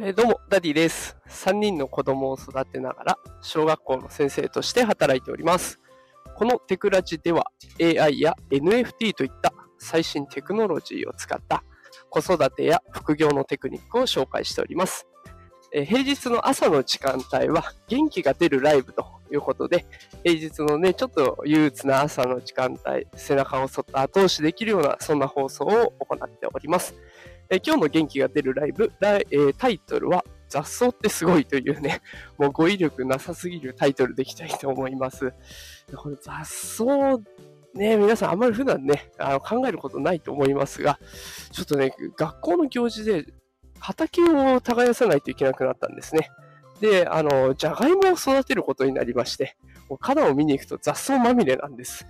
[0.00, 1.16] えどうも、ダディです。
[1.28, 5.78] 3人の子供を育てながら、小学校の先生として働いております。
[6.34, 11.62] このテクラジでは、AI や NFT といった最新テクノロジーを使った
[12.10, 15.06] 子育てや副業のテクニックを紹介しております。
[15.72, 19.86] え平日の朝の時間帯は元気が出るライブということで、
[20.24, 26.94] 平日のね、ちょっと憂鬱な朝の時間帯、背中をそっと後押しできるような、そんな放送を行っております。
[27.50, 32.00] え今日の元気が出るライブ、えータイトルは雑草ってすごいというね、
[32.38, 35.32] もう語彙力なさすぎるタイトルでいきたいと思います。
[35.96, 36.84] これ雑草、
[37.74, 40.98] ね、皆さんあんまり普段ね、あの考えることないと思いますが、
[41.50, 43.26] ちょっとね、学校の行事で
[43.80, 46.30] 畑を耕さないといけなくなったんですね。
[46.80, 49.56] で、あの、じゃがいもを育てることになりまして、
[49.88, 52.06] もう花壇を見に行くと雑草まみれなんです。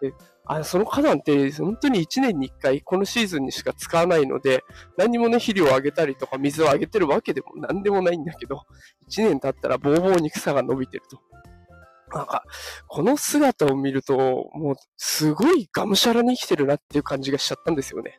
[0.00, 0.14] で
[0.50, 4.64] あその花壇って本当に1年に1回このシーズンにしか使わないので、
[4.96, 8.62] 何もね、肥料をあげたりとか水をあげてるわけでも何でもないんだけど、
[9.10, 11.20] 1年経ったらボーボーに草が伸びてると。
[12.16, 12.44] なんか、
[12.86, 14.16] この姿を見ると、
[14.54, 18.18] もうすごいがむしゃらに生きてるなっていう感じがしちゃったんですよね。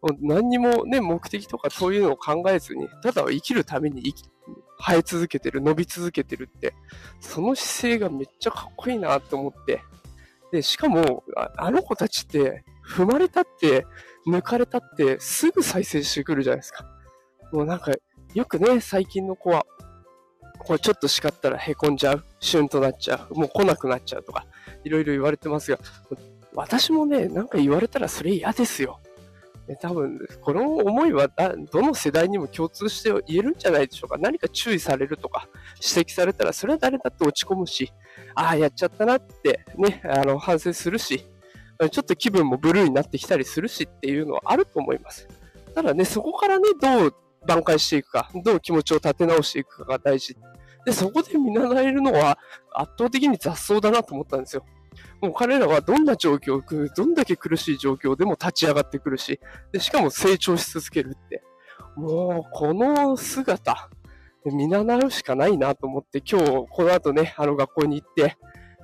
[0.00, 4.24] もう何にもね、目的とかそういうのを考えずに、ただ生きるために生き
[4.80, 6.74] 生え続けてる、伸び続けてるって、
[7.20, 9.80] その姿勢がめっちゃかっこいいなと思って、
[10.52, 11.24] で、しかも、
[11.56, 13.86] あの子たちって、踏まれたって、
[14.28, 16.86] 抜かれたって、すぐ再生してくるじゃないですか。
[17.52, 17.92] もうなんか、
[18.34, 19.64] よくね、最近の子は、
[20.58, 24.46] これちょっと叱ったらへこんじゃう、シュンとなっちゃう、もう来なくなっちゃうとか、
[24.84, 25.78] いろいろ言われてますが、
[26.54, 29.00] 私もね、なんか言われたらそれ嫌ですよ。
[29.68, 31.28] ね多分、この思いは
[31.72, 34.18] どの世代にも共通して言えるんじゃないでしょうか。
[34.18, 37.92] 何か注意されるとか、指摘されたら、それは誰だって落ち込むし、
[38.34, 41.26] ああ、やっちゃったなってね、あの、反省するし、
[41.90, 45.28] ちょっと気分もブルーになってきたりするしっていうのはあると思います。
[45.74, 47.14] ただね、そこからね、どう
[47.46, 50.36] 挽回していくか、どう気持ちを立て直していくかが大事。
[50.84, 52.38] で、そこで見習えるのは
[52.74, 54.64] 圧倒的に雑草だなと思ったんですよ。
[55.20, 56.60] もう彼らはどんな状況、
[56.94, 59.40] どんだけ苦しい状況でも立ち上がってくるし、
[59.72, 61.42] でしかも成長し続けるって。
[61.96, 63.90] もう、この姿、
[64.44, 68.36] 見習うしかないなと思って、今日、この後ね、あの学校に行って、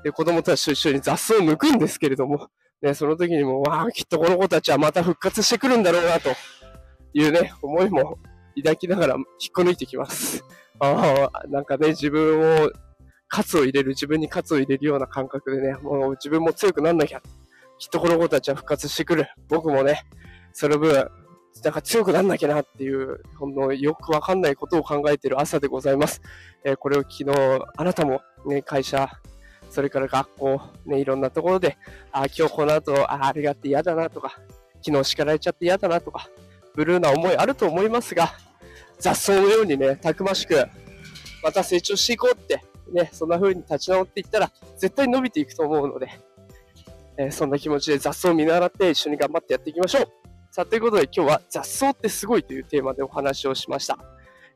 [0.04, 2.48] で、子供たちと一緒に雑草を抜くんですけれども、
[2.82, 6.30] ね、その時にも、わあ、きっとこの子たちはまた復活してくるんだろうな、と
[7.12, 8.18] いうね、思いも
[8.56, 10.44] 抱きながら引っこ抜いてきます。
[10.78, 12.70] ああ、なんかね、自分を、
[13.28, 17.22] 喝を入れる、自分に喝を入れるような感覚でね、もう自分も強くなんなきゃ。
[17.78, 19.28] きっとこの子たちは復活してくる。
[19.48, 20.04] 僕もね、
[20.52, 21.08] その分、
[21.62, 26.20] なんか強くなんなきゃなっていう、ほんのよくわかんないことを考えている朝でございます。
[26.64, 27.30] えーこれを昨日、
[27.76, 29.08] あなたもね、会社、
[29.70, 31.76] それから学校、ね、いろんなところで、
[32.12, 34.38] あー今日この後、ああれがあって嫌だなとか、
[34.84, 36.28] 昨日叱られちゃって嫌だなとか、
[36.74, 38.32] ブルーな思いあると思いますが、
[38.98, 40.54] 雑草のようにね、たくましく、
[41.42, 42.62] また成長していこうって、
[42.92, 46.08] ね、そんな風に立ち直っていったら、絶対伸びていくと思うので、
[47.16, 50.06] えーそんな気持ちで雑草を見習って一緒に頑張ってやっていきましょう。
[50.50, 53.98] さあ、ということで今日は雑草ってすごいというテーマでお話をしました。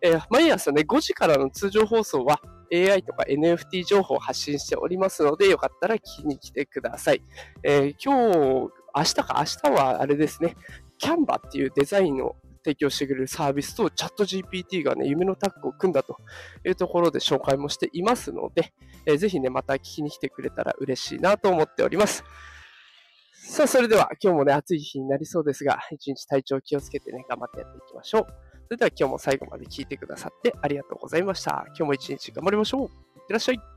[0.00, 2.41] えー毎朝ね、5時からの通常放送は
[2.72, 7.22] AI とか NFT 情報を発信しておりますので、よかったら聞きに来てください。
[7.62, 10.56] えー今日、明日か、明日はあれですね、
[11.03, 16.17] Canva っていうデザインを提供してくれるサービスとチャット GPT がね、夢のタッグを組んだと
[16.65, 18.73] いうところで紹介もしていますので、
[19.06, 22.25] えーぜひね、また聞きに来てくれたら嬉しいなと思っております。
[23.33, 28.27] さあ、それでは今日もね、暑い日になりそうですが、一日体調気をつけてね、頑張ってやっていきましょう。
[28.67, 31.65] それでは今日も最後まで聞いてくださってありがとうございました。
[31.69, 32.83] 今日も一日頑張りましょう。
[32.84, 32.89] いっ
[33.27, 33.72] てらっしゃい。